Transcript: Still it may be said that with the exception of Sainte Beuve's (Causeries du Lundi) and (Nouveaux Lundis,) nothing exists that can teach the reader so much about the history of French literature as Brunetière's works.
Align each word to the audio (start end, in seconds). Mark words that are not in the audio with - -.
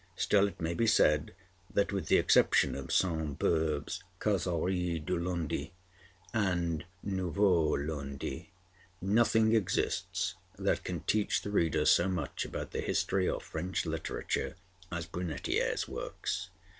Still 0.15 0.47
it 0.47 0.59
may 0.59 0.73
be 0.73 0.87
said 0.87 1.35
that 1.71 1.93
with 1.93 2.07
the 2.07 2.17
exception 2.17 2.73
of 2.73 2.91
Sainte 2.91 3.37
Beuve's 3.37 4.01
(Causeries 4.19 4.99
du 5.05 5.15
Lundi) 5.15 5.73
and 6.33 6.85
(Nouveaux 7.03 7.75
Lundis,) 7.77 8.47
nothing 8.99 9.53
exists 9.53 10.33
that 10.57 10.83
can 10.83 11.01
teach 11.01 11.43
the 11.43 11.51
reader 11.51 11.85
so 11.85 12.09
much 12.09 12.45
about 12.45 12.71
the 12.71 12.81
history 12.81 13.29
of 13.29 13.43
French 13.43 13.85
literature 13.85 14.55
as 14.91 15.05
Brunetière's 15.05 15.87
works. 15.87 16.49